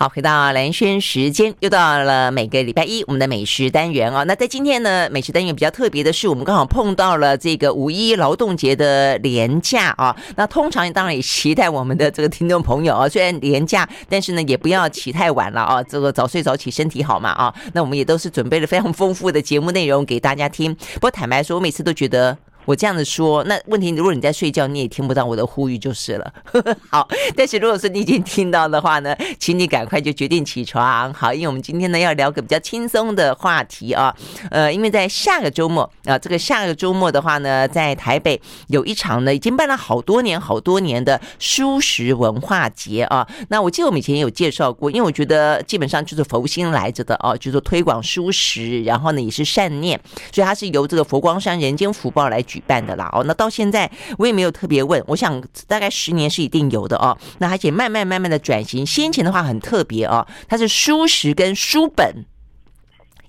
[0.00, 4.24] 好，回到蓝轩时间，又到了每个礼拜一我们的美食单元哦。
[4.26, 10.14] 那在今天呢，美食单元比较特别的是，我们刚好碰到了这个五一劳动节的连假啊。
[10.36, 15.82] 那通常当然也期待我们的这个听众朋友啊，虽然连假，但是呢也不要起太晚了啊。
[15.82, 17.52] 这个早睡早起身体好嘛啊。
[17.72, 20.72] 那我们也都是准备了非常丰富的节目内容给大家听。
[20.94, 22.38] 不过坦白说，我每次都觉得。
[22.68, 26.34] 我这样子说，那问题如果你在睡觉，你也听不到我的呼吁就是了。
[26.92, 31.10] 好，但是如果说你已经听到的话呢，请你赶快就决定起床。
[31.14, 34.14] 好，因为我们今天呢要聊个比较轻松的话题啊，
[34.50, 43.26] 呃，因为在下个周末啊，这个下个周末的话呢，在台北有一场呢已经办了好多年、好多年的书食文化节啊。
[43.48, 49.98] 那我记得我们以前有介绍过，因为我觉得基本上就是佛心来着的哦，就是说推广书食，然后呢也是善念，
[50.30, 52.57] 所以它是由这个佛光山人间福报来举。
[52.60, 57.16] 办的啦哦，那到现在我也没有特别问，我想大概十年是一定有的哦。
[57.38, 62.24] 那而且慢慢慢慢的转型，先前的话很特别哦，它是书食跟书本。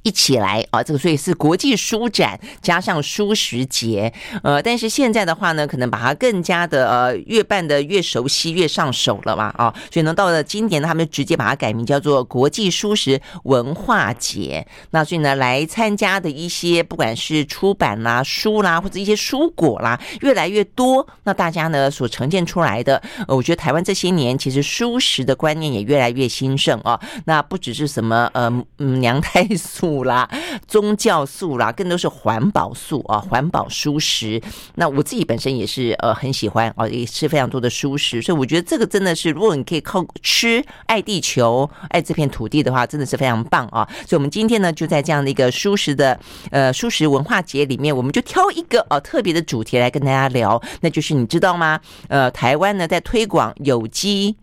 [0.03, 4.11] 一起来啊，这个所以是国际书展加上书食节，
[4.43, 14.65] 呃，但是现在的话呢，可能把它更加的呃越办的越熟悉越上手了嘛啊，所以呢到了今年呢，他们直接把它改名叫做国际书食文化节。
[14.91, 21.05] 那所以呢来参加的一些不管是出版啦、书啦或者一些蔬果啦，越来越多。
[21.23, 26.97] 那大家呢所呈现出来的，呃，我觉得台湾这些年其实书食的观念也越来越兴盛啊。
[27.25, 29.88] 那不只是什么呃嗯娘胎素。
[29.89, 30.29] 素啦，
[30.67, 34.39] 宗教素啦，更多是环保素啊，环保蔬食。
[34.75, 43.87] 那我自己本身也是呃很喜欢啊，也吃非常多的蔬食，所以我觉得这个真的是，如果你可以靠吃爱地球、爱这片土地的话，真的是非常棒啊。
[44.05, 46.19] 所以，我们今天呢，就在这样的一个蔬食的
[46.51, 51.79] 呃蔬食文化节里面，我们就挑一个呃特别的主题来跟大家聊，那就是你知道吗？
[52.09, 54.35] 呃，台湾呢在推广有机。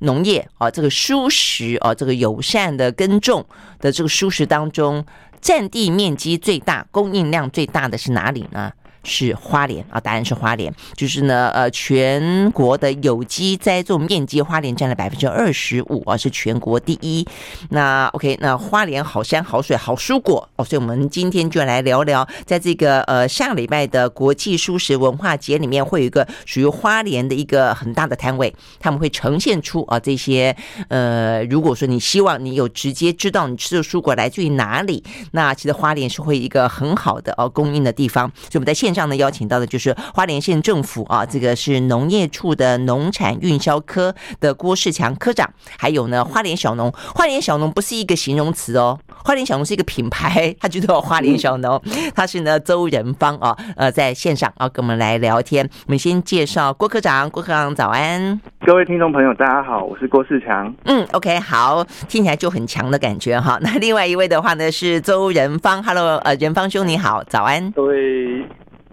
[0.00, 3.46] 农业啊，这个蔬食啊，这个友善的耕种
[3.78, 5.04] 的这个蔬食当中，
[5.40, 8.72] 占地面积最大、供应量最大的是哪里呢？
[9.02, 17.26] 是花莲啊，答案是花莲，就是呢，呃，全国的有机栽种面积，花莲占了百分之二十五啊，是全国第一。
[17.70, 30.54] 那 OK，那花莲好山好水好蔬果哦，所以我们今天就来聊聊，在这个呃下礼拜的国际蔬食文化节里面，会有一个属于花莲的一个很大的摊位，他们会呈现出啊这些
[30.88, 35.02] 呃，如果说你希望你有直接知道你吃的蔬果来自于哪里，
[35.32, 51.80] 那其实花莲是会一个很好的哦供应的地方，所以我们在现上呢邀请到的就是花莲县政府啊，这个是农业处的农产运销科的郭世强科长，还有呢花莲小农，花莲小农不是一个形容词哦，花莲小农是一个品牌，他就叫花莲小农，
[52.14, 68.44] 他是呢周仁芳啊，呃在线上啊跟我们来聊天，我们先介绍郭科长，郭科长早安，各位听众朋友大家好，我是郭世强，嗯，OK 好，听起来就很强的感觉哈，那另外一位的话呢是周仁芳，Hello，呃仁芳兄你好，早安，各位。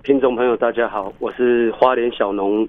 [0.07, 2.65] 听众朋友，大家好，我是花莲小农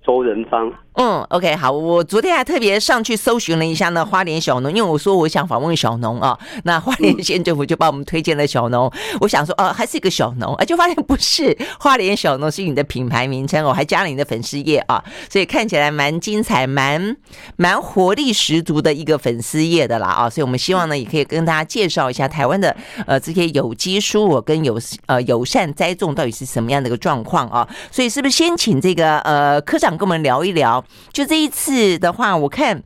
[0.00, 0.72] 周仁芳。
[1.00, 8.92] 嗯，OK，好，我昨天还特别上去搜寻了一下呢，花莲小农，因为我说我想访问小农啊，那花莲县政府就帮我们推荐了小农。
[9.20, 15.00] 我想说，哦，还是一个小农，啊，就发现不是，花莲小农是你的品牌名称，我还加了你的粉丝页啊，
[15.30, 17.16] 所以看起来蛮精彩，蛮
[17.54, 22.76] 蛮活力十足的一个粉丝页的啦啊，所以我们希望呢，也可以跟大家介绍一下台湾的
[23.06, 24.76] 呃这些有机蔬果跟友
[25.06, 30.84] 呃友善栽种到底是什么样的一个状况啊，所以是不是先请这个呃科长跟我们聊一聊？
[31.12, 32.82] 就这一次的话，我看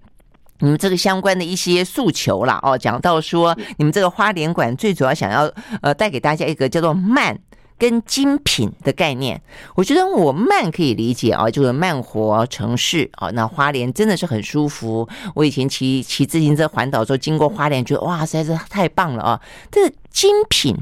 [0.61, 7.37] 你们这个相关的一些诉求啦，哦，讲到说你们这个花莲馆最主要想要呃带给大家一个叫做慢
[7.77, 9.43] 跟精品的概念。
[9.75, 13.29] 我觉得我慢可以理解啊，就是慢活城市啊。
[13.31, 15.09] 那花莲真的是很舒服。
[15.35, 19.41] 我以前骑骑自行车环岛的时候经过花莲，觉得哇，实在是太棒了啊。
[19.71, 20.77] 这个精品，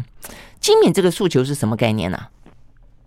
[0.61, 2.19] 精品这个诉求是什么概念呢？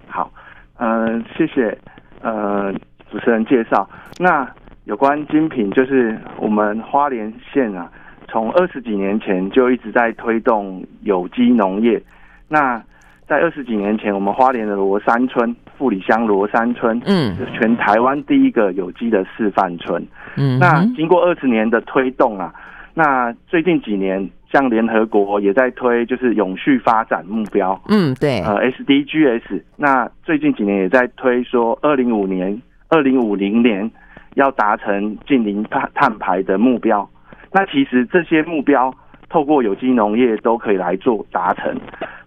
[0.08, 0.32] 好，
[0.80, 1.78] 嗯、呃，谢谢，
[2.22, 2.74] 呃。
[3.14, 3.88] 主持人介绍，
[4.18, 4.50] 那
[4.86, 7.88] 有关精品，就是我们花莲县啊，
[8.28, 12.02] 从二十几年前就一直在推动有机农业。
[12.50, 12.84] 那
[13.28, 20.04] 在二十几年前，我们花莲的罗山村富里乡罗山村，嗯，是全台湾第一个有机的示范村。
[20.36, 22.52] 嗯，那经过二十年的推动啊，
[22.96, 27.80] 那最近几年，像联合国也在推，就是永续发展目标。
[27.90, 29.62] 嗯，对，呃，SDGs。
[29.78, 32.60] 那最近几年也在推说，二零五年。
[32.94, 33.90] 二零五零年
[34.36, 37.10] 要达成近零碳碳排的目标，
[37.52, 38.94] 那其实这些目标
[39.30, 41.76] 透过有机农业都可以来做达成。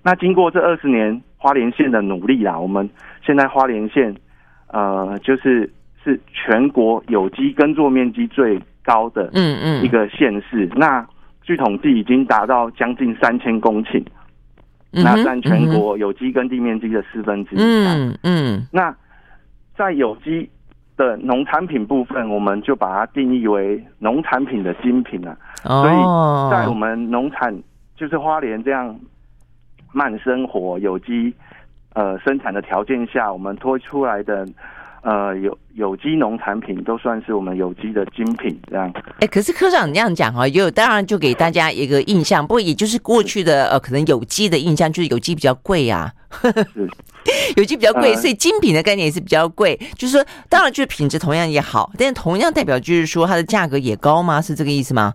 [0.02, 2.90] 那经过这二十年花莲县的努力啦，我们
[3.24, 4.12] 现在花莲县
[4.72, 5.72] 呃就是
[6.02, 10.68] 是全国有机耕作面积最高的嗯嗯一个县市。
[10.74, 11.06] 那
[11.42, 14.02] 据统计已经达到将近三千公顷，
[14.90, 17.58] 那占全国有机耕地面积的四分之一。
[17.60, 18.92] 嗯嗯那
[19.76, 20.48] 在有机
[20.96, 25.36] 的农产品部分，我们就把它定义为农产品的精品了。
[25.64, 27.54] 哦，所以在我们农产
[27.96, 28.98] 就是花莲这样
[29.92, 31.34] 慢生活有机
[31.94, 34.46] 呃生产的条件下，我们推出来的
[35.02, 38.90] 呃有有机农产品都算是我们有机的精品这样。
[39.20, 46.10] 哎，可是科长你这样讲啊，也有当然就给大家一个印象，不过也就是过去的呃可能有机的印象就是有机比较贵啊。
[46.72, 46.88] 是
[47.56, 49.76] 有机比较贵，呃所以精品的概念也是比较贵。
[49.96, 54.40] 就是说，当然就是品质同样也好，但是同样代表就是说它的价格也高吗？
[54.40, 55.12] 是这个意思吗？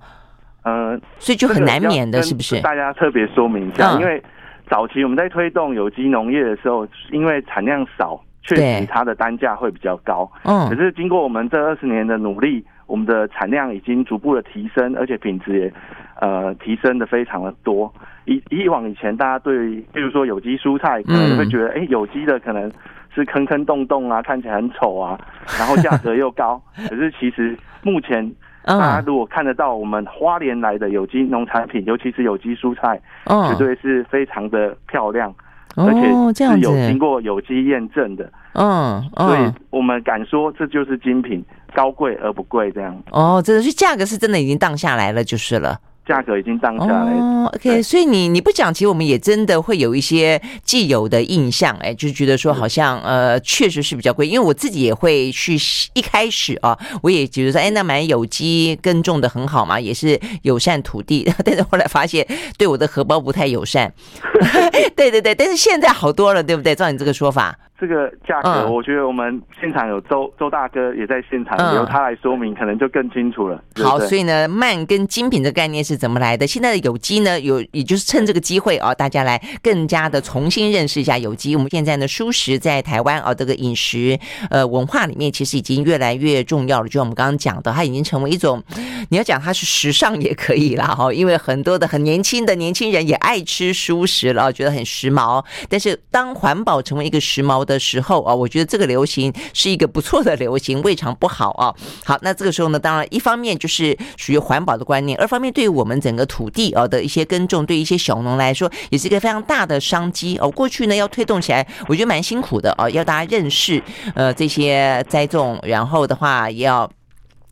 [0.64, 2.62] 呃，所以就很难免的，是不是？
[2.62, 4.22] 大家特别说明一下，嗯因为
[4.70, 10.32] 早期我们在推动有机农业的时候，因为产量少，确实它的单价会比较高。
[10.44, 15.74] 嗯可嗯是经过我们这二十年的努力，我们的产量已经逐步的提升，而且品质也
[16.22, 17.92] 呃提升的非常的多。
[18.26, 22.72] 以以往以前大家对于，比如说有机蔬菜，可能会觉得，哎、有机的可能
[23.14, 25.20] 是坑坑洞洞啊，看起来很丑啊，
[25.58, 26.62] 然后价格又高。
[26.88, 28.24] 可是其实目前
[28.64, 32.96] 大家嗯如果看得到我们花莲来的有机农产品，尤其是有机蔬菜，
[33.26, 35.34] 绝嗯，对是非常的漂亮，
[35.76, 38.32] 而且是有经，过有机验证的。
[38.54, 45.80] 嗯所以嗯，我们敢说这就是精品，高贵而不贵，这样哦，真的是价格是真的已经荡下来了，就是了。
[46.12, 47.14] 价格已经降下来。
[47.14, 55.56] 哦，OK，所以你你不讲，其实我们也真的会有一些既有的印象，哎，就是觉得说好像呃，确实是比较贵，因为我自己也会去
[55.94, 63.94] 一开始啊，我也觉得说，哎，那买有机耕种的很好嘛，也是友善土地， 但是后来发现对我的荷包不太友善，
[64.98, 66.76] 对对对，但是现在好多了，对不对？
[66.76, 73.60] 照你这个说法，这个价格，嗯我觉得我们现场有周周大哥也在现场，嗯由他来说明，可能就更清楚了。
[73.84, 76.46] 好，所以呢，慢跟精品的概念是怎么来的？
[76.46, 81.56] 现在的有机呢，有也就是趁这个机会啊，大家来更加的重新认识一下有机。
[81.56, 84.20] 我们现在呢，蔬食在台湾啊，这个饮食
[84.52, 86.88] 呃文化里面，其实已经越来越重要了。
[86.88, 88.62] 就像我们刚刚讲的，它已经成为一种，
[89.10, 95.44] 你要讲它是时尚也可以啦哈，因为很多的很年轻的年轻人也爱吃蔬食了，觉得很时髦。
[95.68, 101.74] 但是当环保成为一个时髦的的时候啊，我觉得这个流行是一个不错的流行，未尝不好啊。
[102.04, 110.52] 好，那这个时候呢，当然一方面就是属于环保的观念，二方面对于我们整个土地啊的一些耕种，对一些小农来说，也是一个非常大的商机哦。
[110.52, 113.82] 过去呢要推动起来，我觉得蛮辛苦的哦，要大家认识
[114.16, 116.90] 呃这些栽种，然后的话也要。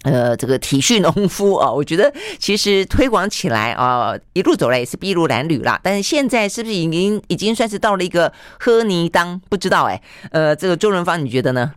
[0.04, 5.80] 呃，这个体恤农夫啊，我觉得其实推广起来啊，一路走来也是筚路蓝缕啦。
[5.84, 9.40] 但是现在是不是已经已经算是到了一个喝泥当？
[9.50, 10.01] 不知道哎。
[10.31, 11.74] 呃，这个周润芳你觉得呢？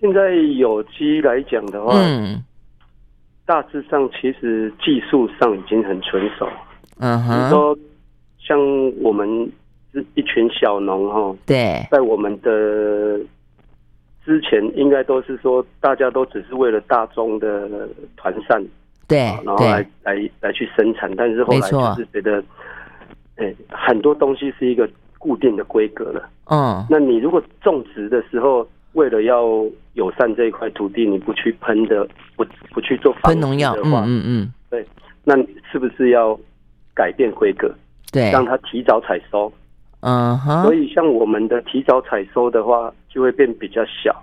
[0.00, 2.42] 现在有机来讲的话，嗯
[3.46, 6.48] 大致上其实技术上已经很纯熟。
[6.98, 7.78] 嗯哼，你说
[8.38, 8.58] 像
[9.02, 9.50] 我们
[10.14, 13.18] 一群小农哈，对，在我们的
[14.28, 18.62] 之前应该都是说，大家都只是为了大众的团扇，
[19.08, 22.44] 对然后来，来来去生产，但是后来就是觉得，
[23.36, 24.86] 哎，很多东西是一个
[25.18, 26.28] 固定的规格了。
[26.50, 26.84] 嗯。
[26.90, 29.42] 那你如果种植的时候，为了要
[29.94, 34.84] 友善这一块土地，你不去喷的，不不去做喷农药，嗯的话，嗯嗯，对
[35.24, 35.34] 那
[35.72, 36.38] 是不是要
[36.94, 37.74] 改变规格，
[38.12, 39.50] 对，让它提早采收？
[40.00, 44.14] 嗯哼，所以像我们的提早采收的话，就会变比较小，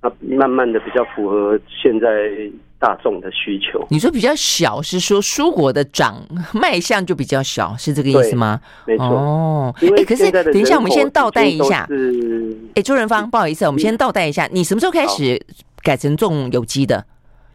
[0.00, 2.30] 那慢慢的比较符合现在
[2.78, 3.86] 大众的需求。
[3.90, 6.20] 你说比较小，是说蔬果的长
[6.52, 8.60] 卖相就比较小，是这个意思吗？
[8.84, 11.86] 没错，哦，哎，可是等一下，我们先倒带一下。
[11.86, 15.40] 是哎，周仁芳，不好意思，我们先倒带一下，你什么时候开始
[15.82, 17.04] 改成种有机的？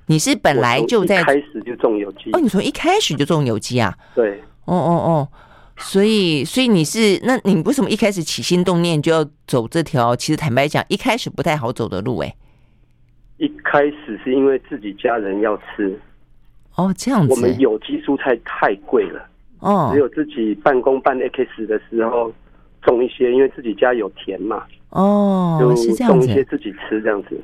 [0.10, 3.94] 你是本来就在一开始就种有机哦，，你从一开始就种有机啊？
[4.16, 5.28] 对，哦哦哦，
[5.78, 10.16] 所以所以你是那你为什么一开始起心动念就要走这条？
[10.16, 12.36] 其实坦白讲，一开始不太好走的路哎。
[13.38, 16.00] 一开始是因为自己家人要吃，
[16.76, 17.32] 哦，这样子。
[17.32, 19.24] 我们有机蔬菜太贵了，
[19.60, 22.34] 哦只有自己办公办 X 的时候
[22.82, 26.26] 种一些，因为自己家有田嘛，哦，就是这样子。
[26.26, 27.40] 种一些自己吃这样子。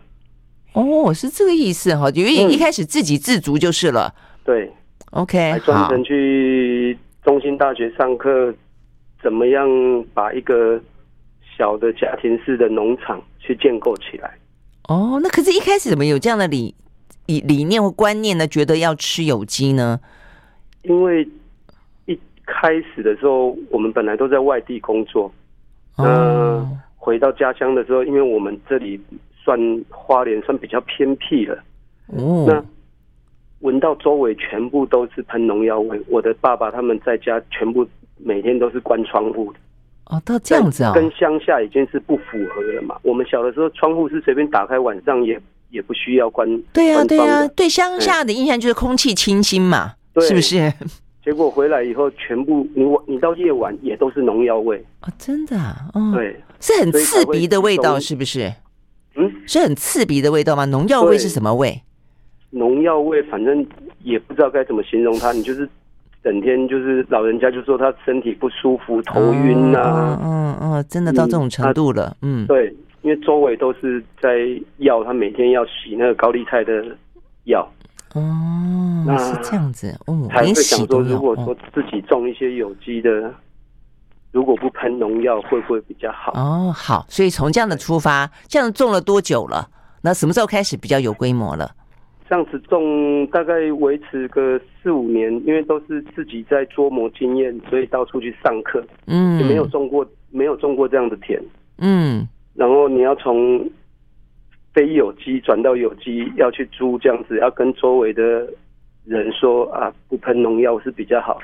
[0.73, 4.15] 哦，是这个意思哈，因为嗯一开始自给自足就是了。
[4.43, 4.73] 对
[5.11, 8.53] ，OK，专程去中心大学上课，
[9.21, 9.67] 怎么样
[10.13, 10.79] 把一个
[11.57, 14.37] 小的家庭式的农场去建构起来？
[14.89, 16.75] 哦，那可是，一开始怎么有这样的理
[17.27, 18.45] 理理念或观念呢？
[18.45, 19.99] 觉得要吃有机呢？
[20.81, 21.25] 因为
[22.05, 25.31] 一开始的时候，我们本来都在外地工作，
[25.95, 28.99] 哦嗯，回到家乡的时候，因为我们这里
[29.41, 29.57] 算
[29.89, 31.57] 花莲算比较偏僻了，
[32.07, 32.65] 那哦，
[33.63, 35.99] 闻到周围全部都是喷农药味。
[36.07, 39.59] 我的爸爸他们在家全部每天都是关窗户的。
[40.07, 42.97] 哦，到这样子啊，跟乡下已经是不符合了嘛。
[43.03, 45.39] 我们小的时候窗户是随便打开，晚上也
[45.69, 46.45] 也不需要关。
[46.73, 50.71] 对呀、啊，对呀、啊，对乡下的印象就是空气清新嘛，对是不是？
[51.23, 55.13] 结果回来以后，全部你你到夜晚也都是农药味啊、哦！
[55.17, 58.53] 真的啊，哦、对，是很刺鼻的味道，是不是？
[59.15, 60.65] 嗯，是很刺鼻的味道吗？
[60.65, 61.81] 农药味是什么味？
[62.53, 63.65] 农药味，反正
[64.03, 65.31] 也不知道该怎么形容它。
[65.31, 65.67] 你就是
[66.23, 74.37] 整天就是老人家就说他身体不舒服、头晕呐、嗯嗯，嗯，真的到这种程度了，嗯，对，因为周围都是在
[74.77, 76.85] 药，他每天要洗那个高丽菜的
[77.45, 77.67] 药。
[78.13, 78.21] 哦，
[79.07, 80.27] 那是这样子哦。
[80.29, 83.33] 还会想说，如果说自己种一些有机的，
[84.31, 86.31] 如果不喷农药，会不会比较好？
[86.35, 89.67] 哦，好，所以从这样的出发，这样种了多久了？
[90.01, 91.71] 那什么时候开始比较有规模了？
[92.29, 98.83] 这样子种大概维持个四五年，因为都是自己在琢磨经验，所以到处去上课。
[99.07, 101.41] 嗯，就没有种过，没有种过这样的田。
[101.77, 103.69] 嗯，然后你要从。
[104.75, 108.51] 非有机转到有机，要去租这样子，要跟周围的
[109.05, 111.37] 人说啊，不喷农药是比较好。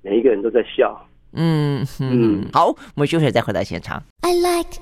[0.00, 0.96] 每一个人都在笑。
[1.32, 4.00] 嗯嗯，好，我们休息再回到现场。
[4.20, 4.78] I like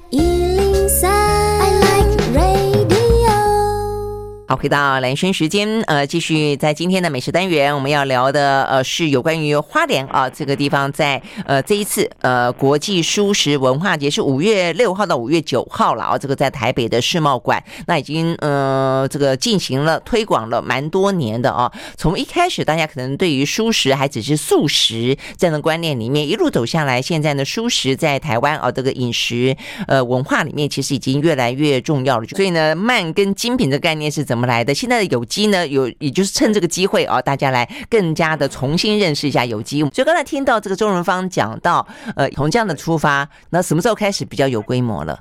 [4.49, 29.57] 好，回到兰萱时间，呃，继续在今天的美食单元，我们要聊的呃是有关于花莲啊这个地方在呃这一次呃国际蔬食文化节是五月六号到五月九号了啊，这个在台北的世贸馆，那已经呃这个进行了推广了蛮多年的啊，从一开始大家可能对于蔬食还只是素食这样的观念里面一路走下来，现在呢蔬食在台湾啊这个饮食
[29.89, 34.36] 呃文化里面其实已经越来越重要了，所以呢慢跟精品的概念是怎？
[34.37, 34.75] 怎么来的？
[34.75, 35.67] 现在的有机呢？
[35.67, 39.81] 有，也就是趁这个机会啊，大家来更加的重新认识一下有机。
[39.81, 45.19] 所以刚才听到这个周润芳讲到，呃，从这样的出发，那什么时候开始比较有规模了？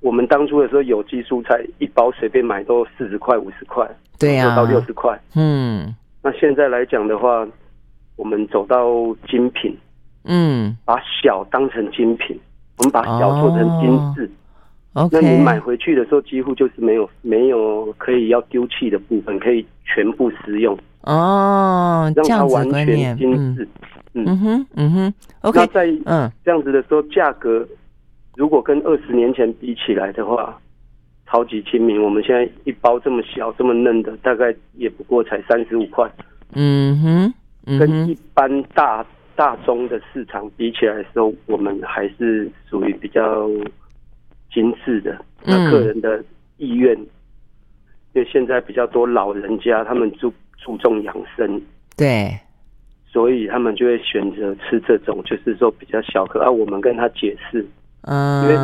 [0.00, 3.88] 我们当初的时候，有机蔬菜一包随便买都四十块、五十块，
[4.18, 5.18] 对呀、啊，到六十块。
[5.34, 7.48] 嗯，那现在来讲的话，
[8.16, 8.90] 我们走到
[9.26, 9.74] 精品，
[10.24, 12.38] 嗯，把小当成精品，
[12.76, 14.30] 我们把小做成精致。
[14.92, 23.66] 那你买回去的时候，几乎就是没有没有可以要丢弃的部分，可以全部食用哦，让它完全精致。
[24.14, 25.60] 嗯，嗯哼，嗯哼，OK。
[25.60, 27.64] 那在嗯这样子的时候，价格
[28.34, 30.58] 如果跟二十年前比起来的话，
[31.28, 32.02] 超级亲民。
[32.02, 36.10] 我们现在一包这么小这么嫩的，大概也不过才三十五块。
[36.54, 37.34] 嗯哼，
[37.66, 39.06] 嗯哼，跟一般大
[39.36, 43.48] 大宗的市场比起来的时候，我们还是属于比较。
[44.52, 46.22] 精致的，那客人的
[46.56, 47.06] 意愿，嗯、
[48.14, 51.60] 因为现在比较多老人家，他们注注重养生，
[51.96, 52.38] 对，
[53.06, 56.40] 所以他们就会选择吃这种，就是说比较小颗。
[56.42, 57.64] 啊，我们跟他解释，
[58.02, 58.56] 嗯，因为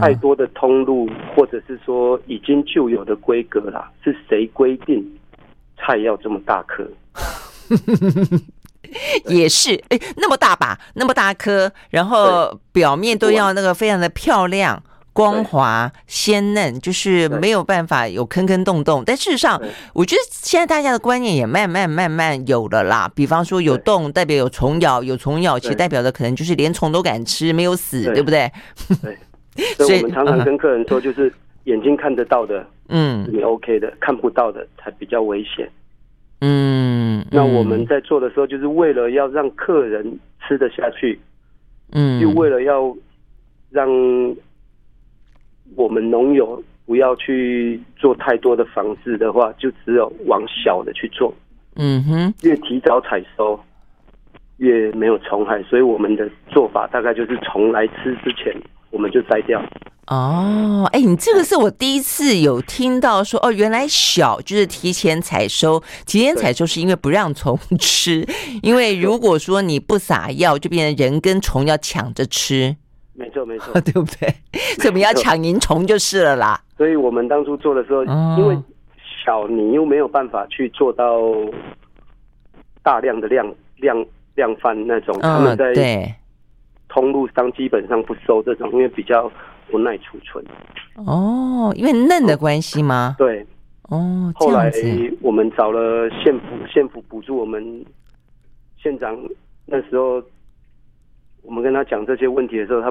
[0.00, 5.04] 太多的通路，或者是说已经就有的规格啦，是谁规定
[5.76, 6.88] 菜要这么大颗？
[9.26, 14.82] 也是，哎，那么大把，那么大颗，然后表面都要那个非常的漂亮。
[15.14, 19.02] 光滑鲜嫩，就是没有办法有坑坑洞洞。
[19.06, 19.58] 但事实上，
[19.94, 23.10] 我觉得现在大家的观念也慢慢慢慢有了啦。
[23.14, 28.50] 比方说，有洞代表有虫咬，有虫咬其实代表的可能就是连虫都敢吃，没有死，对不对？
[29.00, 29.16] 对。
[29.76, 35.70] 所以我们常常跟客人说，就是眼睛看得到的，嗯，你 OK 的；看不到的才比较危险。
[36.40, 37.24] 嗯。
[37.30, 41.20] 那我们在做的时候，就是为了要让客人吃得下去，
[41.92, 42.92] 嗯，就为了要
[43.70, 43.88] 让。
[45.76, 51.32] 我们农友不要去做太多的防治的话，就只有往小的去做。
[51.76, 53.58] 嗯哼，越提早采收，
[54.58, 55.62] 越没有虫害。
[55.64, 58.54] 所以我们的做法大概就是虫来吃之前，
[58.90, 59.60] 我们就摘掉。
[60.06, 65.82] 哦，哎，你这个是我第一次有听到说，哦，原来小就是提前采收。
[66.06, 68.24] 提前采收是因为不让虫吃，
[68.62, 72.76] 因为如果说你不撒药，就变成人跟虫要抢着吃。
[73.16, 74.28] 没错，没错， 对不对？
[74.78, 76.60] 所以我们要抢银虫就是了啦。
[76.76, 78.58] 所以我们当初做的时候，哦、因为
[79.24, 81.22] 小，你又没有办法去做到
[82.82, 84.04] 大量的量量
[84.34, 86.12] 量贩那种，他们在
[86.88, 89.30] 通路上基本上不收这种，因为比较
[89.70, 90.44] 不耐储存。
[90.96, 93.14] 哦，因为嫩的关系吗？
[93.16, 93.46] 对。
[93.90, 94.72] 哦，后来
[95.20, 97.84] 我们找了县府，县府补助我们
[98.76, 99.16] 县长
[99.66, 100.20] 那时候。
[101.46, 102.90] 我们跟他讲这些问题的时候，他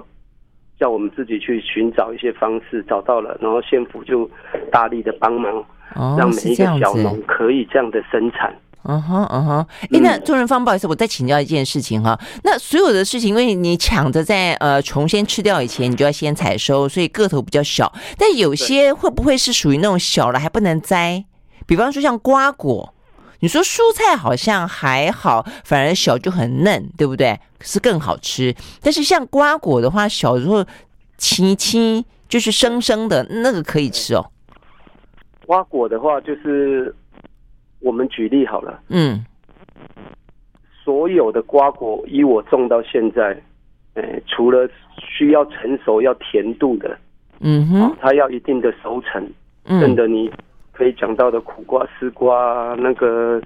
[0.80, 4.30] 叫我们自己去寻找一些方式，找到了，然后县府就
[4.72, 5.64] 大力的帮忙，
[6.18, 8.54] 让每一个小农可以这样的生产。
[8.86, 9.66] 嗯哼，嗯哼。
[9.94, 12.20] 哎，那周仁芳，不好意思，我再请教一件事情哈。
[12.44, 17.94] 那所有的事情，因为你抢着在呃虫先吃掉以前，你就要先采收，所以个头比较小。
[18.18, 21.24] 但有些会不会是属于那种小了还不能摘？
[21.66, 22.93] 比方说像瓜果，
[23.44, 27.38] 你说蔬菜好像还好，反而小就很嫩，对不对？
[27.60, 28.56] 是更好吃。
[28.82, 30.66] 但是像瓜果的话，小时候
[31.18, 34.26] 青青就是生生的那个可以吃哦。
[35.46, 36.96] 瓜果的话，就是
[37.82, 39.26] 我们举例好了，嗯，
[40.86, 43.38] 所有的瓜果以我种到现在，
[43.96, 46.98] 呃，除了需要成熟要甜度的，
[47.42, 49.30] 嗯哼，哦，它要一定的熟成，
[49.82, 50.32] 真的你。
[50.74, 53.42] 可以讲到的苦瓜、丝瓜啊，那个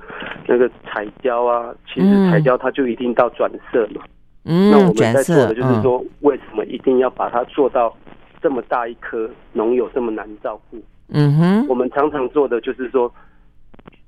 [0.48, 4.02] 那个彩椒啊，其实彩椒它就一定到转色嘛。
[4.46, 7.94] 嗯，那我们在做的就是说，为什么一定要把它做到
[8.42, 10.82] 这么大一颗，农友这么难照顾？
[11.10, 13.14] 嗯哼，我们常常做的就是说，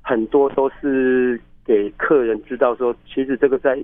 [0.02, 3.78] 很多都是给客人知道说，其实这个在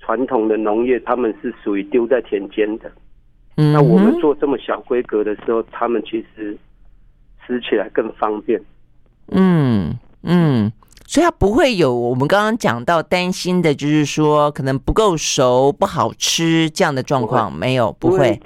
[0.00, 2.90] 传统的农业，他们是属于丢在田间的。
[3.56, 6.56] 嗯，那我们做这么小规格的时候，他们其实
[7.46, 8.60] 吃起来更方便。
[9.34, 10.72] 嗯嗯，
[11.06, 18.40] 所以它不会有我们刚刚讲到担心的，就是说可能不够熟、不好吃这样的状况，没有，不会。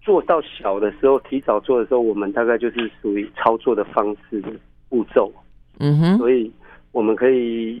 [0.00, 4.48] 做到小的时候，提早做的时候，我们大概就是属于操作的方式的
[4.88, 5.32] 步骤。
[5.78, 6.50] 嗯哼，所以
[6.90, 7.80] 我们可以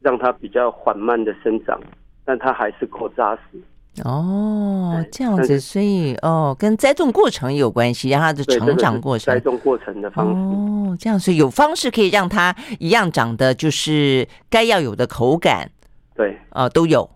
[0.00, 1.80] 让它比较缓慢的生长，
[2.24, 3.60] 但它还是够扎实。
[4.02, 10.32] 哦，这样子，所以哦，跟栽种过程也有关系，让它的成长过程，栽种过程的方式。
[10.32, 15.70] 哦，这样，所以有方式可以让它一样长得就是该要有的口感。
[16.16, 17.08] 对，啊，都有，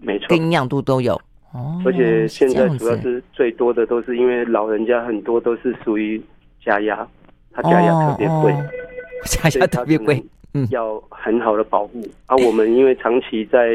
[0.00, 1.14] 没错，跟营养度都有。
[1.52, 6.20] 哦，而且现在主要是最多的都是因为老人家很多都是属于
[6.64, 7.06] 加压，
[7.52, 8.52] 他加压特别贵，
[9.26, 12.02] 家鸭特别贵，嗯，要很好的保护。
[12.26, 13.68] 啊，我们因为长期在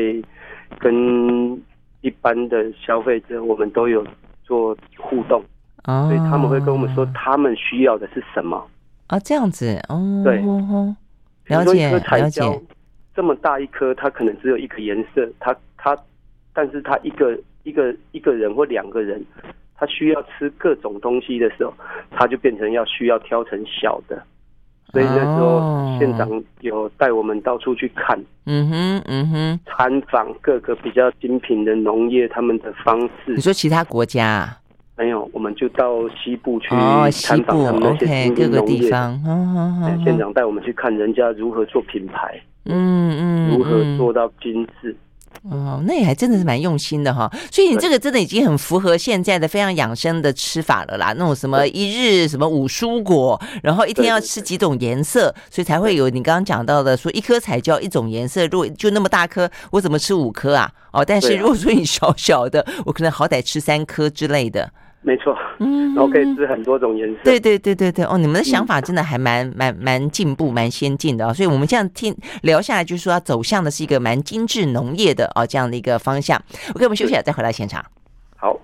[0.80, 1.54] 跟
[2.02, 4.06] 一般的消费者，我们都有
[4.44, 5.44] 做互动，
[5.84, 8.66] 哦、所以他们会跟我们说他们需要的是什么
[9.08, 9.20] 啊？
[9.20, 10.38] 这样子，哦，对，
[11.48, 12.42] 了解，了解。
[13.16, 15.98] 这么大一颗，它可能只有一个颜色，它它，
[16.54, 19.22] 但是它一个一个一个人或两个人，
[19.76, 21.74] 他需要吃各种东西的时候，
[22.12, 24.24] 他就变成要需要挑成小的。
[24.92, 26.28] 所以那时候县长
[26.62, 33.36] 有带我们到处去看，嗯哼，嗯哼，参访各个比较精品的农业，他们的方式。
[33.36, 34.58] 你说其他国家啊？
[34.98, 36.68] 没有，我们就到西部去
[37.12, 38.90] 参访他们那些精品农业。
[40.04, 44.96] 县长带我们去看人家如何做品牌，嗯嗯，如何做到精致。
[45.44, 51.14] 哦，那也还真的是蛮用心的哈，所以你这个真的已经很符合现在的非常养生的吃法了啦。
[51.18, 60.70] 那种什么一日什么五蔬果，然后一天要吃几种颜色，所以才会有你刚刚讲到的说一颗彩椒一种颜色，如果就那么大颗，我怎么吃五颗啊？
[60.92, 64.70] 哦，但是如果说你小小的，我可能好歹吃三颗之类的。
[65.02, 67.20] 没错，嗯，然后可以吃很多种颜色。
[67.24, 71.34] 对对对对对，哦，你们的想法真的还蛮蛮蛮进步、蛮先进的啊！
[71.34, 76.38] 所以我们这样听聊下来，就是说要走向的是一个蛮精致农业的哦这样的一个方向。
[76.76, 77.84] OK，我们休息了，再回来现场。
[78.36, 78.60] 好。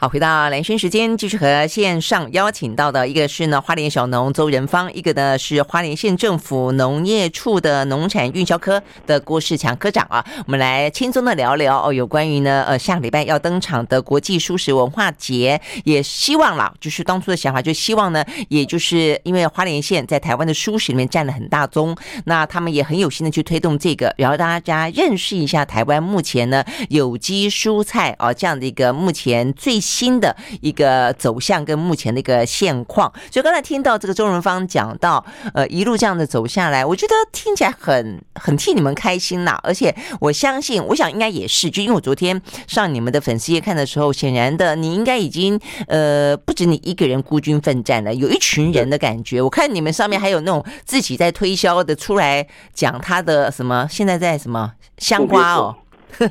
[0.00, 29.80] 好，回到兰萱时间，继续和线上邀请到的一个是呢花莲小农周仁芳，一个呢是花莲县政府农业处的农产运销科的郭世强科长啊，我们来轻松的聊聊哦，有关于呢呃下个礼拜要登场的国际蔬食文化节，也希望啦，就是当初的想法，就希望呢，也就是因为花莲县在台湾的蔬食里面占了很大宗，那他们也很有心的去推动这个，然后大家认识一下台湾目前呢有机蔬菜啊这样的一个目前最。
[29.88, 35.24] 新的一个走向跟目前的一个现况，所以刚才听到这个周仁芳讲到，
[35.54, 39.58] 呃，一路这样的走下来，我觉得听起来很很替你们开心呐。
[39.62, 49.40] 而且我相信，我想应该也是，就因为我昨天上你们的粉丝页看的时候，显然的你应该已经呃不止你一个人孤军奋战了，有一群人的感觉。
[49.40, 55.74] 我看你们上面还有那种自己在推销的出来讲他的什么，现在在什么香瓜哦。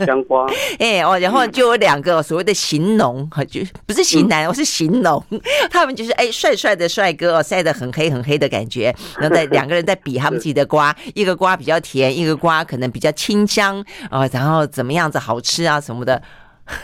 [0.06, 0.46] 香瓜，
[0.80, 5.24] 哎哦，然后就有两个所谓的型农，哈，就不是型男，我是型农，
[5.72, 16.22] 他们就是哎帅帅的帅哥哦，晒得很黑很黑的感觉，然后在两个人在比他们自己的瓜， 一个瓜比较甜，一个瓜可能比较清香啊，然后怎么样子好吃啊什么的，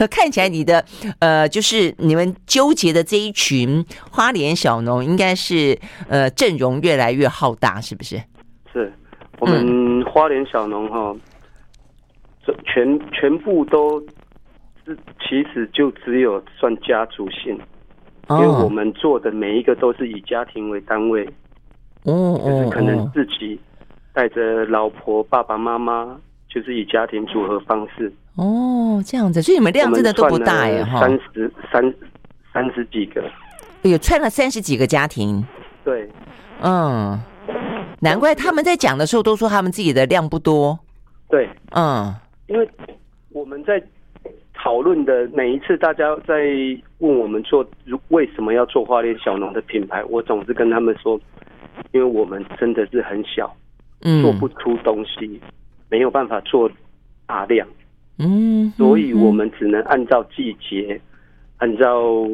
[0.09, 0.83] 看起来你的
[1.19, 5.77] 呃，就是你们纠结的这一群花莲小农，应该是
[6.07, 8.21] 呃阵容越来越浩大，是不是？
[8.71, 8.93] 是。
[9.39, 11.13] 我们花莲小农哈。
[11.13, 11.32] 这
[12.65, 13.99] 全全部都
[14.85, 17.57] 是，其实就只有算家族性，
[18.29, 21.25] 因为我们做的每一个都是以家庭为单位，
[22.03, 23.59] 哦，就是可能自己
[24.13, 26.17] 带着老婆、爸爸妈妈，
[26.49, 28.11] 就是以家庭组合方式。
[28.35, 31.93] 哦，这样子，所以你们量真的都不大耶，哈，三十三
[32.51, 33.23] 三十几个，
[33.83, 35.45] 有串了三十几个家庭。
[35.85, 36.09] 对，
[36.61, 37.19] 嗯，
[37.99, 40.77] 难怪他们在讲的时候都说他们自己的量不多。
[41.29, 42.13] 对，嗯，
[42.53, 42.69] 因为
[43.31, 43.83] 我们在。
[44.55, 46.45] 讨论的每一次，大家在
[46.99, 47.67] 问我们做
[48.09, 51.19] 为什么要做花莲小农的品牌，我总是跟他们说，
[51.91, 53.53] 因为我们真的是很小，
[54.03, 55.41] 嗯，做不出东西，
[55.89, 56.71] 没有办法做
[57.25, 57.67] 大量，
[58.19, 61.01] 嗯，所以我们只能按照季节，
[61.57, 62.25] 按照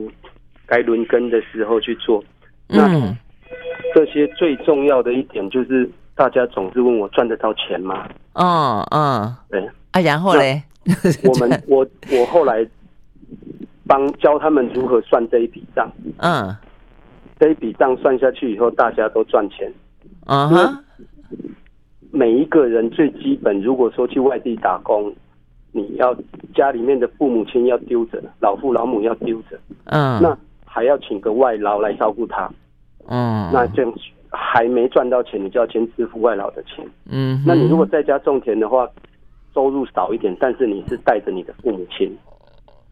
[0.67, 2.23] 该轮耕的时候去做。
[2.67, 2.88] 那
[3.95, 8.08] 这些最重要的一点就是，大家总是问我赚得到钱吗？
[8.34, 10.63] 嗯嗯，对啊，然后嘞？
[11.23, 12.65] 我们 我我后来
[13.86, 15.91] 帮教他们如何算这一笔账。
[16.17, 16.56] 嗯，
[17.39, 19.71] 这一笔账算下去以后，大家都赚钱。
[20.25, 20.84] 嗯哼，
[22.12, 25.13] 每一个人最基本，如果说去外地打工，
[25.71, 26.15] 你要
[26.56, 29.60] 家里面的父母亲要丢着，老父老母要丢着。
[29.86, 32.49] 嗯，那还要请个外劳来照顾他。
[33.08, 33.93] 嗯，那这样
[34.30, 36.84] 还没赚到钱，你就要先支付外劳的钱。
[37.10, 38.89] 嗯，那你如果在家种田的话。
[39.60, 42.10] 收入少一点，但是你是带着你的父母亲，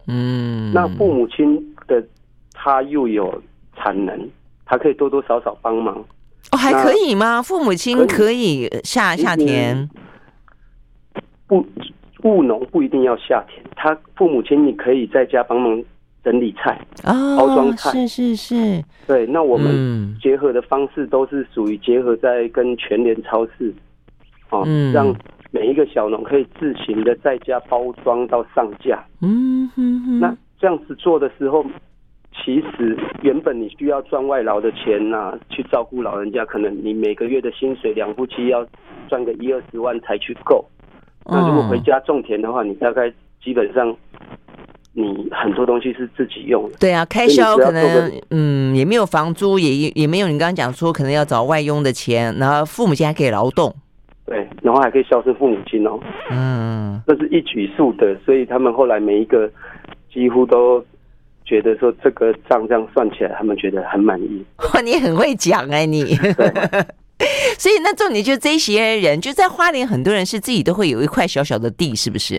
[0.06, 2.04] 嗯，那父母亲的
[2.54, 3.42] 他又有
[3.78, 4.30] 产能，
[4.66, 5.96] 他可以多多少少帮忙。
[6.52, 7.42] 哦，还可以吗？
[7.42, 9.90] 父母亲可以下下田？
[11.48, 11.66] 不，
[12.24, 15.82] 务农不一定要下田，他父母亲你可以在家帮忙
[16.26, 19.26] 整理菜哦，包装菜，是是是，对。
[19.28, 23.74] 那我们结合的方式都是属于结合在跟全联超市，
[24.50, 25.16] 哦，嗯，让。
[25.52, 29.04] 每一个小农可以自行的在家包装到上架。
[29.22, 30.20] 嗯哼哼。
[30.20, 31.66] 那这样子做的时候，
[32.34, 38.66] 其实原本你需要赚外劳的钱呐、啊，去照顾老人家，可能你每个月的薪水两夫妻要
[39.08, 40.66] 赚个一二十万才去够。
[41.26, 43.12] 那如果回家种田的话，你大概
[43.44, 43.96] 基本上
[44.94, 46.78] 你很多东西是自己用的。
[46.80, 53.74] 对啊，开销可能嗯也没有房租，也也没有你刚刚讲说可能要找外佣的钱，然后父母亲还可以劳动。
[54.68, 55.98] 对，然后还可以孝顺父母亲哦。
[56.30, 59.50] 嗯，这是一举数得，所以他们后来每一个
[60.12, 60.84] 几乎都
[61.46, 64.46] 觉得说这个账这样算起来，他们觉得很满意。
[64.74, 66.04] 哇， 你很会讲哎，你。
[67.58, 72.36] 所以那重点就是这些人就在花莲，很多人是自己都会有一块小小的地，是不是？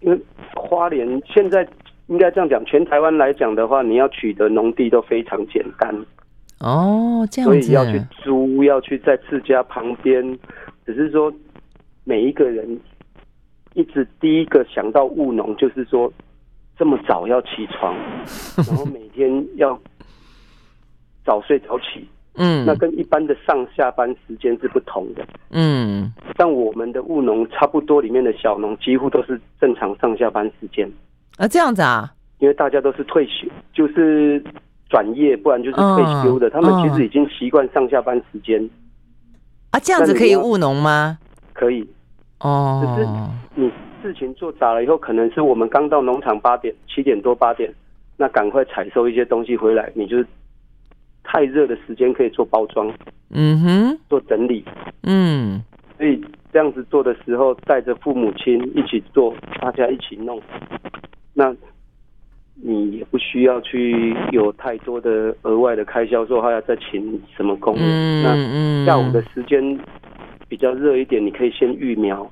[0.00, 0.20] 因为
[0.54, 1.66] 花莲现在
[2.06, 5.92] 应该这样讲，全台湾来讲的话，你要取得农地都非常简单。
[6.60, 7.60] 哦，这样子。
[7.62, 10.38] 所以要去租，要去在自家旁边。
[10.86, 11.32] 只是说，
[12.04, 12.78] 每一个人
[13.74, 16.12] 一直第一个想到务农，就是说
[16.78, 17.94] 这么早要起床，
[18.68, 19.78] 然后每天要
[21.24, 30.90] 早睡早起，嗯，那跟一般的上下班时间是不同的，嗯，但我们的务农差不多，里面的小农几乎都是正常上下班时间。
[31.38, 34.44] 啊，这样子啊，因为大家都是退休，就是
[34.88, 38.68] 转业，不然就是退休的，他们其实已经习惯上下班时间。
[39.70, 41.18] 啊，这样子可以务农吗？
[41.52, 41.88] 可以，
[42.44, 42.80] 哦。
[42.96, 43.08] 只是
[43.54, 47.72] 你事情做砸了以后，可能是我们刚到农场八点、七点多八点，
[48.16, 49.90] 那赶快采收一些东西回来。
[49.94, 50.26] 你就是
[51.22, 52.88] 太热的时间可以做包装，
[53.30, 54.64] 嗯哼，做整理，
[55.02, 55.62] 嗯。
[55.98, 56.20] 所以
[56.52, 60.40] 这样子做的时候，带着父母亲一起做，大家一起弄，
[61.32, 61.54] 那。
[62.66, 67.84] 你也不需要去有太多的额外的开销，说还要再请什么工人。
[67.84, 69.60] 嗯，那下午的时间
[70.54, 72.30] 比较热一点，你可以先育苗，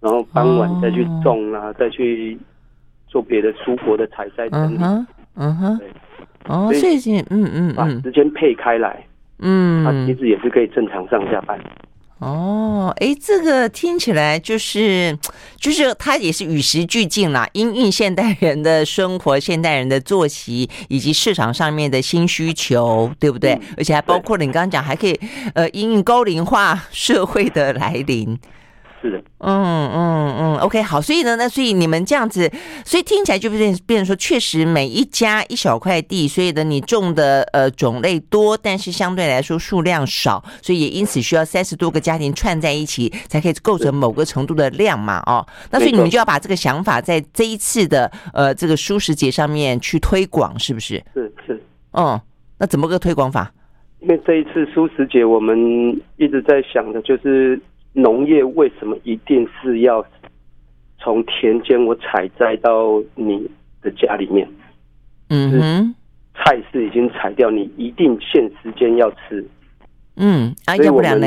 [0.00, 2.36] 然后傍晚再去种啊，再去
[3.06, 4.78] 做别的蔬果的采摘整理。
[5.36, 5.88] 嗯哼，对，
[6.48, 9.06] 哦，谢谢，嗯嗯，把时间配开来，
[9.38, 11.56] 嗯，它其实也是可以正常上下班。
[12.22, 15.18] 哦，哎，这个听起来就是，
[15.58, 23.54] 就是它也是与时俱进啦，因应现代人的生活、现代人的作息以及市场上面的新需求，对不对？
[23.54, 25.18] 嗯、而且还包括了你刚刚讲，还可以
[25.54, 28.38] 呃，因应高龄化社会的来临。
[29.02, 32.48] 是的，嗯嗯嗯，OK，好，所以呢，那所以你们这样子，
[32.84, 51.02] 所以听起来就变变成说，确实每一家一小块地，所以呢，你种的呃种类多，但是相对来说数量少，所以也因此需要三十多个家庭串在一起，才可以构成某个程度的量嘛，哦，那所以你们就要把这个想法在这一次的呃这个蔬食节上面去推广，是不是？
[51.12, 51.60] 是是，
[51.94, 52.20] 嗯，
[52.56, 53.52] 那怎么个推广法？
[53.98, 55.58] 因为这一次蔬食节，我们
[56.18, 57.60] 一直在想的就是。
[57.92, 60.04] 农业为什么一定是要
[60.98, 63.50] 从田间我采摘到你
[63.80, 64.48] 的家里面？
[65.28, 65.94] 嗯哼，
[66.34, 69.46] 菜是已经采掉，你一定限时间要吃。
[70.16, 71.26] 嗯，啊，要不然呢？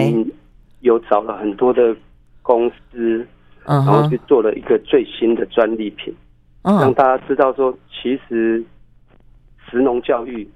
[0.82, 1.96] 有找了很多的
[2.44, 3.26] 公司，
[3.66, 6.14] 然后去做了一个最新的专利品，
[6.62, 8.64] 嗯、让大家知道说，其实
[9.68, 10.48] 食农教育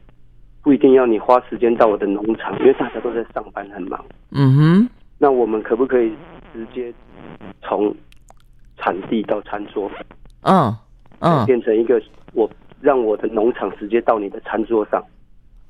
[0.62, 4.06] 不一定要你花时间到我的农场，因为大家都在上班很忙。
[4.32, 6.12] 嗯哼，那我们可不可以
[6.52, 6.92] 直接
[7.62, 7.94] 从
[8.78, 9.92] 产地到餐桌？
[10.42, 10.76] 嗯
[11.20, 12.02] 嗯，变成一个
[12.34, 12.50] 我
[12.82, 15.04] 让我的农场直接到你的餐桌上。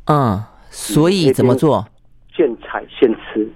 [0.05, 1.85] 嗯，所以怎么做？
[2.33, 3.49] 现采现吃。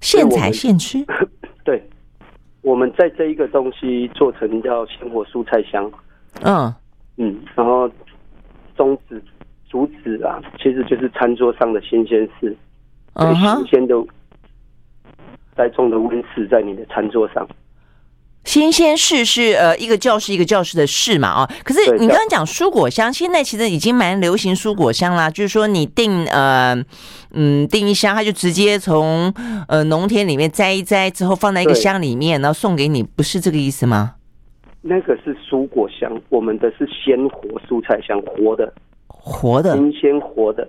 [0.00, 1.02] 现采现吃，
[1.64, 1.82] 对，
[2.60, 5.90] 我们 在这一个东西做成叫鲜活蔬菜箱，
[6.42, 6.72] 嗯
[7.16, 7.90] 嗯，然后
[8.76, 9.22] 宗旨
[9.66, 12.54] 主旨啊，其实就是餐桌上的新鲜事，
[13.14, 13.94] 最新鲜的
[15.56, 17.46] 栽种的温室在你的餐桌上。
[18.44, 26.76] 新鲜事是呃一个教室一个教室的事嘛啊，可是你刚刚讲蔬果箱，现在其实已经蛮流行蔬果箱啦，就是说你订呃
[27.32, 29.32] 嗯订一箱，他就直接从
[29.66, 34.16] 呃农田里面摘一摘之后放在一个箱里面，然后送给你，不是这个意思吗？
[34.82, 38.70] 那个是蔬果箱，我们的是鲜活蔬菜箱，活的，
[39.06, 40.68] 活的，新鲜活的，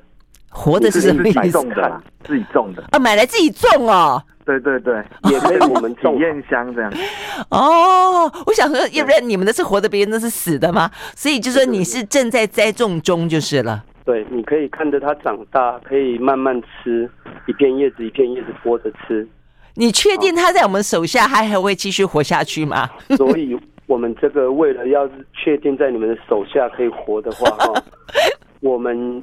[0.55, 1.39] 活的是什么意思？
[1.41, 4.23] 自己种的，自己种的啊，买来自己种哦。
[4.45, 6.93] 对对对，也可以我们体验箱这样。
[7.49, 10.89] 哦，我想说，要不然你们的是活的，别人的是死的吗？
[11.15, 13.83] 所以就说你是正在栽种中就是了。
[14.05, 17.09] 对，你可以看着它长大，可以慢慢吃，
[17.47, 19.27] 一片叶子一片叶子剥着吃。
[19.73, 22.87] 你确定它在我们手下还还会继续活下去吗？
[23.17, 27.83] 所以我们这个为了要是确定在你们的手下可以活的话，哈，
[28.61, 29.21] 我们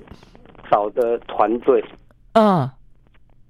[0.72, 1.84] 找的团队，
[2.32, 2.68] 嗯，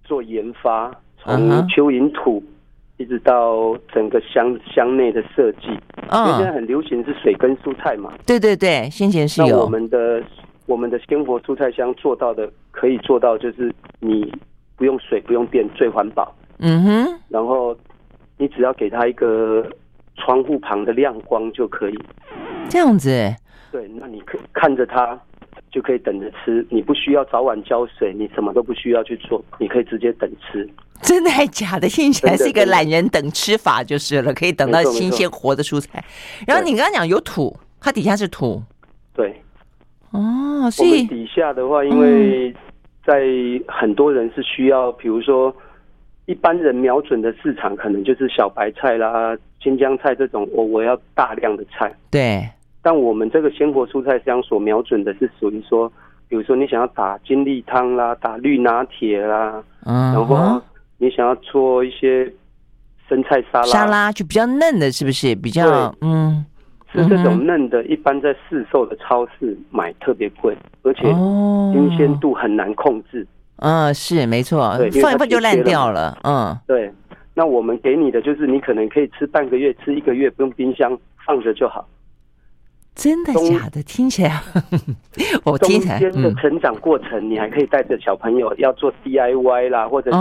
[0.03, 0.91] 做研发。
[1.19, 1.33] 从
[1.69, 2.43] 蚯蚓土
[2.97, 8.13] 一直到整个箱箱内的设计，因为现在很流行是水跟蔬菜嘛。
[8.27, 9.57] 对对对，先前是有。
[9.57, 10.21] 那我们的
[10.67, 14.35] 我们的鲜活蔬菜箱做到的，可以做到就是你
[14.75, 16.35] 不用水不用电，最环保。
[16.59, 17.21] 嗯哼。
[17.29, 17.77] 然后
[18.37, 19.65] 你只要给它一个
[20.17, 21.97] 窗户旁的亮光就可以。
[22.69, 23.09] 这样子。
[23.71, 25.17] 对，那你可看着它。
[25.73, 30.69] 就可以等着吃，你不需要早晚浇水，你什么都不需要去做，你可以直接等吃。
[31.01, 31.89] 真的还假的？
[31.89, 36.05] 听起来是一个懒人等吃法就是了，可以等到新鲜活的蔬菜。
[36.47, 38.63] 然后你刚刚讲有土，它底下是土。
[39.15, 39.35] 对。
[40.11, 42.55] 哦，所以底下的话，因为
[43.05, 43.25] 在
[43.67, 45.53] 很多人是需要，比如说
[46.27, 51.91] 一般人瞄准的市场可能就是小白菜啦、新疆菜这种，我我要大量的菜。
[52.11, 52.47] 对。
[52.83, 55.91] 但我们这个鲜活蔬菜箱所瞄准的是属于说，
[56.29, 60.61] 比如说你想要打精力汤啦，打绿拿铁啦，嗯，然后
[60.99, 62.25] 你想要做一些
[63.09, 65.35] 生菜沙拉，沙拉就比较嫩的，是不是？
[65.35, 66.45] 比较嗯，
[66.93, 71.03] 是这种嫩的，一般在市售的超市买特别贵，而且
[71.73, 73.27] 新鲜度很难控制。
[73.57, 76.19] 嗯，是没错，放一放就烂掉了。
[76.25, 76.93] 嗯，对。
[77.35, 81.87] 那我们给你的就是你可能可以吃半个月，吃一个月，不用冰箱放着就好。
[82.95, 83.83] 真的假的？
[83.83, 84.41] 听起来，
[85.45, 90.19] 我听起来，中间的成长过程，嗯、你还可以带着小朋友要做 DIY 啦，或者是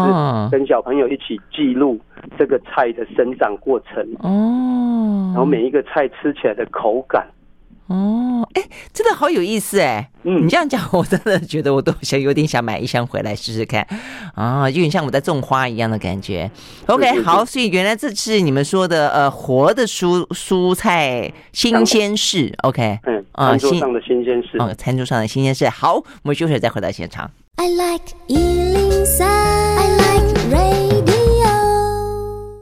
[0.51, 1.99] 跟小朋友一起记录
[2.37, 7.27] 这个菜的生长过程哦，然后每一个菜吃起来的口感。
[7.91, 10.09] 哦，哎，真的好有意思哎！
[10.23, 13.85] 嗯，你这样讲，我真的觉得我都想有点想买一箱回来试试看
[14.33, 16.49] 啊，有点像我在种花一样的感觉。
[16.85, 22.53] OK，好，所以原来这是你们说的呃活的蔬蔬菜新鲜事。
[22.63, 25.67] OK，嗯啊，餐桌上的新鲜事哦，餐桌上的新鲜事。
[25.67, 27.29] 好，我们休息再回到现场。
[27.57, 28.15] I like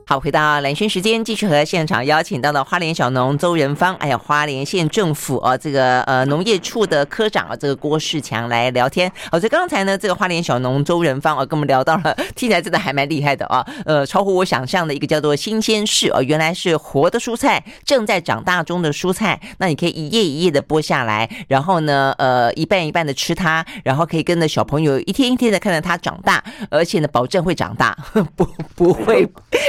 [0.09, 9.07] 好，回到蓝轩时间，继续和现场邀请到的花莲小农周仁芳，哎呀，花莲县政府啊，这个呃农业处的科长啊，这个郭世强来聊天。
[9.31, 27.95] 好，所以刚才呢，这个花莲小农周仁芳啊，跟我们聊到了，听起来真的还蛮厉害的啊，呃， 超乎我想象的一个叫做新鲜事哦，原来是活的蔬菜，正在长大中的蔬菜，那你可以一页一页的剥下来，然后呢，呃，一半一半的吃它，然后可以跟着小朋友一天一天的看着它长大，而且呢，保证会长大，
[28.35, 28.43] 不
[28.75, 29.23] 不会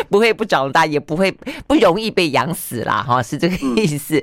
[0.08, 0.29] 不会。
[0.32, 1.30] 不长大也不会
[1.66, 4.22] 不容易被养死啦，哈，是这个意思。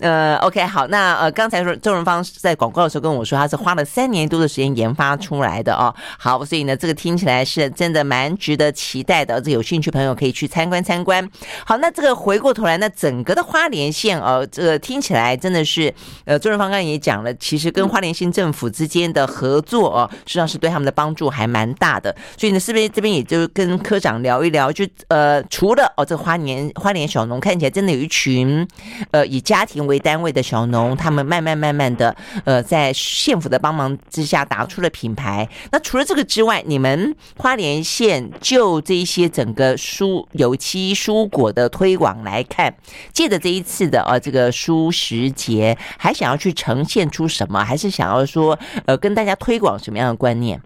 [0.00, 5.94] 呃，OK，好，那呃，刚才说周润芳在广告的时候跟我说，他是花了三年多的时间研发出来的哦。
[6.18, 9.40] 好，所以呢，这个听起来是真的蛮值得期待的。
[9.40, 11.28] 这有兴趣朋友可以去参观参观。
[11.64, 15.92] 好，那这个回过头来，那整个的花莲县哦，这个听起来真的是，
[16.24, 22.14] 呃，周润芳刚才也讲了，其实跟花莲县政府之间的合作哦，实际上是对他们的帮助还蛮大的。
[22.36, 25.42] 所以呢，是不是这边也就跟科长聊一聊，就呃。
[25.50, 28.66] 除了哦，这花莲花莲小农看起来真的有一群
[29.10, 35.48] 呃以家庭为单位的小农，他们慢慢慢慢的呃在县府的帮忙之下打出了品牌。
[35.72, 42.74] 那除了这个之外，你们花莲县就这一些整个蔬有机蔬果的推广来看，
[43.12, 47.64] 借着这一次的呃这个蔬食节，还想要去呈现出什么？
[47.64, 50.60] 还是想要说呃跟大家推广什么样的观念？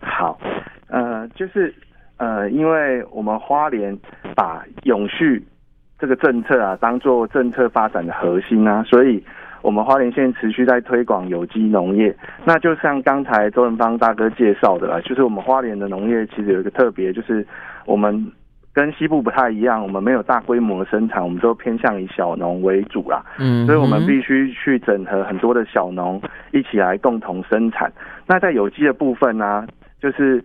[0.00, 0.38] 好，
[0.88, 1.74] 呃，就是。
[2.16, 3.98] 呃，因为我们花莲
[4.36, 5.42] 把永续
[5.98, 9.22] 这个政策啊当做政策发展的核心啊，所以
[9.62, 12.14] 我们花莲县持续在推广有机农业。
[12.44, 17.44] 那就像刚才周文芳大哥介绍的啦，就是我们花莲的农业其实有一个特别，就是
[17.84, 18.30] 我们
[18.72, 23.24] 跟西部不太一样，我们没有大规模的生产，我们都偏向以小农为主啦。
[23.38, 26.22] 嗯，所以我们必须去整合很多的小农
[26.52, 27.92] 一起来共同生产。
[28.26, 29.66] 那在有机的部分呢，啊，
[30.00, 30.44] 就是。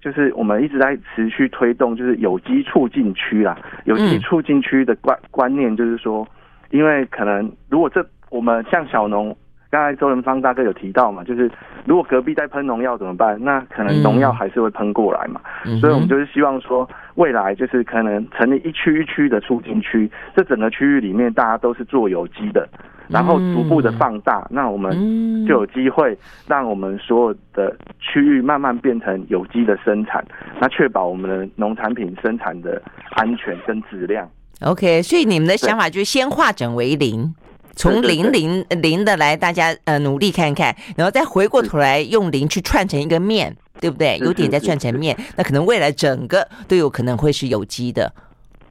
[0.00, 3.58] 就是我们一直在持续推动，就是有机促进区啦。
[3.84, 6.26] 有机促进区的观观念就是说，
[6.70, 9.36] 因为可能如果这我们像小农，
[9.70, 11.50] 刚才周仁芳大哥有提到嘛，就是
[11.84, 13.38] 如果隔壁在喷农药怎么办？
[13.42, 15.40] 那可能农药还是会喷过来嘛。
[15.80, 22.68] 所以我们就是希望说，未来就是可能成立一区一区的促进区，这整个区域里面大家都是做有机的。
[23.08, 26.16] 然后逐步的放大，嗯、那我们就有机会
[26.46, 30.24] 让我们所有的区域慢慢变成有机的生产，
[30.60, 34.28] 那确保我们的农产品生产的安全跟质量。
[34.60, 37.34] OK，所以你们的想法就是先化整为零，
[37.74, 44.18] 从零零零的来，大家呃努力看看，然后再回过头来用零去串成一个面，对不对？
[44.18, 48.12] 有点再串成面，那可能未来整个都有可能会是有机的。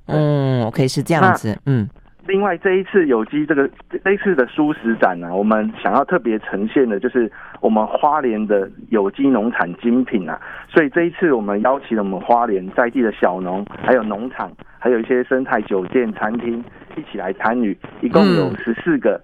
[0.08, 1.90] 嗯，OK，是这样子，嗯。
[2.28, 3.70] 另外，这一次有机这个
[4.04, 10.40] 这一次的蔬食展呢、啊，我们想要特别呈现的就是我们花莲的有机农产精品啊。
[10.70, 16.64] 所以这一次我们邀请了我们花莲在地的小农，还有农场，还有一些生态酒店、餐厅
[16.98, 19.20] 一起来参与，一共有十四个、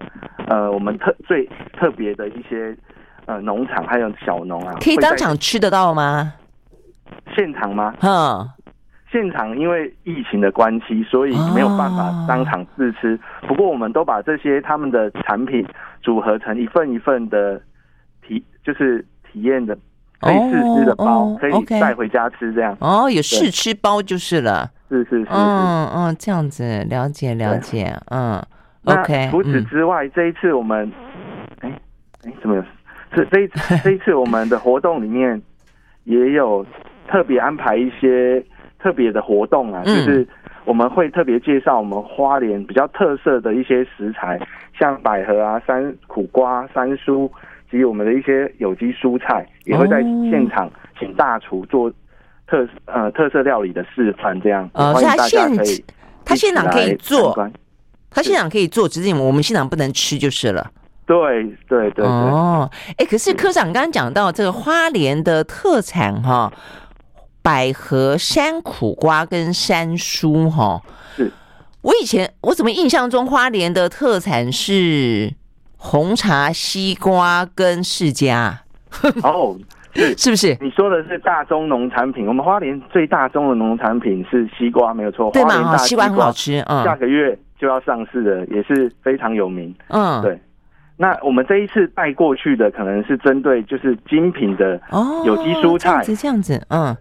[0.48, 2.74] 嗯、呃，我们特最特别的一些
[3.26, 6.32] 呃农场还有小农啊，可以当场吃得到吗？
[7.36, 7.94] 现场吗？
[8.00, 8.48] 嗯。
[9.14, 13.16] 现场因为疫情的关系，所以没有办法当场试吃。
[13.46, 15.64] 不过，我们都把这些他们的产品
[16.02, 17.62] 组合成一份一份的
[18.26, 19.78] 体，就是体验的
[20.20, 22.76] 可以试吃的包，可以带回家吃这样。
[22.80, 24.68] 哦，有试吃包就是了。
[24.88, 25.28] 是是是。
[25.30, 27.96] 嗯嗯，这样子了解了解。
[28.10, 28.44] 嗯
[28.82, 29.28] ，OK。
[29.30, 30.90] 除此之外，这一次我们，
[31.60, 31.70] 哎
[32.24, 32.64] 哎，怎么有？
[33.14, 33.48] 这这一
[33.84, 35.40] 这一次我们的活动里面
[36.02, 36.66] 也有
[37.06, 38.44] 特别安排一些。
[38.84, 40.28] 特别的活动啊，就是
[40.66, 44.38] 我们会特别介绍我们花莲比较特色的一些食材，
[44.78, 47.26] 像百合啊、山苦瓜、山蔬，
[47.70, 50.70] 及我们的一些有机蔬菜，也会在现场
[51.00, 51.90] 请大厨做
[52.46, 55.82] 特呃特色料理的示范，这样欢迎大家可以
[56.22, 57.34] 他现场可以做，
[58.10, 60.70] 他现场可以做，只是我们现场不能吃就是了。
[61.06, 66.52] 对对对哦，哎，可是科长刚刚讲到这个花莲的特产哈。
[67.44, 70.80] 百合、山苦瓜跟山蔬，哈，
[71.14, 71.30] 是
[71.82, 75.30] 我以前我怎么印象中花莲的特产是
[75.76, 78.50] 红茶、西瓜跟释迦？
[79.22, 79.54] 哦，
[79.94, 80.56] 是 是不是？
[80.62, 85.30] 你说的是大宗农产品，我们花莲最大宗的农产品是西瓜，没有错。
[85.32, 85.76] 对吗？
[85.76, 89.74] 西瓜很好吃，嗯，下个月就要上市的，也是非常有名。
[89.88, 90.40] 嗯，对。
[90.96, 94.80] 那我们这一次带过去的，可能是针对就是精品的
[95.26, 96.96] 有机蔬菜，是这样子，嗯。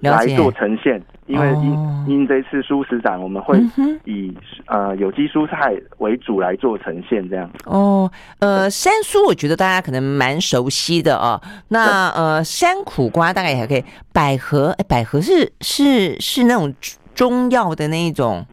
[0.00, 3.58] 来做呈现，因为因因这次蔬食展，我们会
[4.04, 4.32] 以
[4.66, 7.50] 呃有机蔬菜为主来做呈现，这样。
[7.64, 11.40] 哦，呃，山蔬我觉得大家可能蛮熟悉的哦。
[11.68, 13.82] 那呃，山苦瓜大概也还可以，
[14.12, 16.72] 百合，哎，百合是是是那种
[17.14, 18.44] 中药的那一种，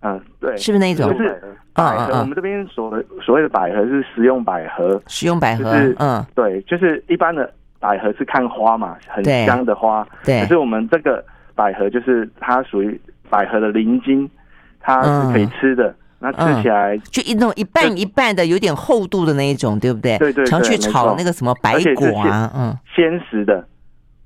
[0.00, 1.10] 嗯，对，是不是那种？
[1.10, 1.40] 就是
[1.72, 2.92] 百合，我们这边所
[3.24, 7.50] 所谓的百合是食用百合，食用百合，嗯，对，就是一般的。
[7.82, 10.06] 百合是看花嘛，很香的花。
[10.24, 11.22] 对，可是我们这个
[11.56, 14.30] 百合就是它属于百合的鳞茎，
[14.78, 15.88] 它是可以吃的。
[15.88, 20.16] 嗯、那吃起来就一种一半一半的，有点厚度的那一种，对不对？
[20.18, 23.66] 对对，对，常去炒那个什么白果啊，嗯，鲜食的。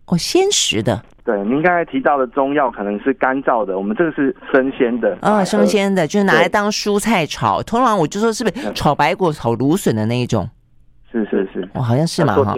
[0.04, 1.02] 哦，鲜食的。
[1.24, 5.16] 对，您刚才提到的中药可能是干燥的，我们这个是生鲜的。
[5.22, 7.62] 啊、哦，生鲜的，就是拿来当蔬菜炒。
[7.62, 10.48] 通常我就说是不是炒白果、炒芦笋的那一种？
[11.10, 12.54] 是是是，哦，好像是嘛哈。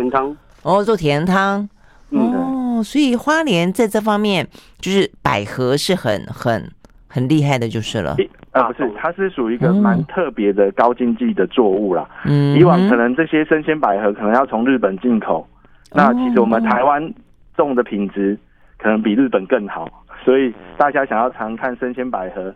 [0.68, 1.66] 哦，做甜汤，
[2.10, 4.46] 哦，所以花莲在这方面
[4.78, 6.70] 就是百合是很很
[7.08, 8.14] 很厉害的，就是了。
[8.50, 12.06] 啊，不是，它是属于一个蛮特别的高经济的作物啦。
[12.26, 15.48] 嗯，以往可能这些生鲜百合可能要从日本进口，
[15.92, 17.14] 那其实我们台湾
[17.56, 18.38] 种的品质
[18.76, 19.88] 可能比日本更好，
[20.22, 22.54] 所以大家想要常看生鲜百合，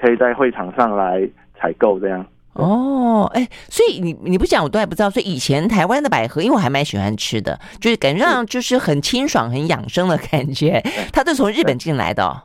[0.00, 2.26] 可以在会场上来采购这样。
[2.54, 5.10] 哦，哎，所以你你不讲我都还不知道。
[5.10, 10.82] 所以以前台湾的百合，因为我还蛮喜欢吃的，就是感觉上就是很清爽、很养生的感觉。
[11.12, 12.42] 它是从日本进来的哦。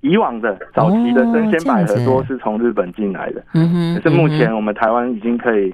[0.00, 3.94] 以往的早期的生鲜百合多是从日本进来的，嗯哼。
[3.94, 5.72] 可是目前我们台湾已经可以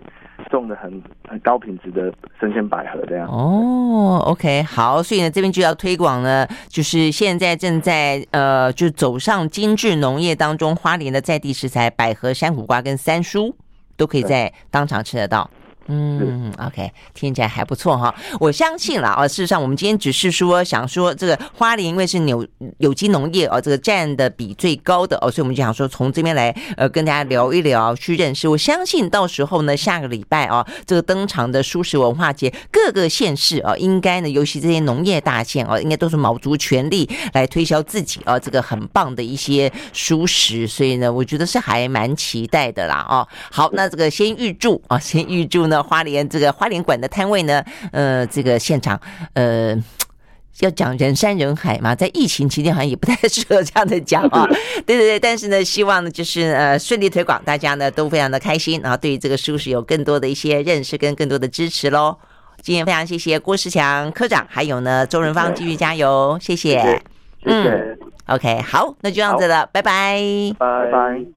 [0.50, 3.28] 种的很很高品质的生鲜百合这样。
[3.28, 13.54] 哦，OK，好，所以呢这边就要推广呢，就是现在正在呃，就走上精致农业当中，花莲的在地食材百合、山苦瓜跟三叔
[13.96, 15.50] 都可以在当场吃得到。
[15.90, 18.14] 嗯，OK，听起来还不错哈。
[18.38, 19.26] 我相信了啊。
[19.26, 28.46] 事实上，我们今天只是说想说这个花莲，因为是有有机农业哦，这个占的比最高的哦，所以我们就想说从这边来呃跟大家聊一聊，去认识。
[28.46, 40.66] 我相信到时候呢，下个礼拜啊，这个登场的蔬食文化节，各个县市啊，应该呢，尤其这些农业大县啊，应该都是卯足全力来推销自己啊，这个很棒的一些蔬食。
[40.66, 43.26] 所以呢，我觉得是还蛮期待的啦哦。
[43.50, 45.77] 好，那这个先预祝啊，先预祝呢。
[45.82, 49.00] 花莲这个花莲馆的摊位呢，呃，这个现场，
[49.34, 49.76] 呃，
[50.60, 54.44] 要讲人山人海嘛，在疫情期间好像也不太适合这样的讲啊。
[54.84, 62.16] 对对对，但是呢，希望呢就是呃顺利推广，大家呢都非常的开心，然后对于这个蔬食有更多的一些认识跟更多的支持喽。
[62.60, 67.02] 今天非常谢谢郭世强科长，还有呢周润芳继续加油，谢谢，谢谢。
[67.44, 70.20] 嗯，OK，好，那就这样子了，拜拜，
[70.58, 71.24] 拜拜。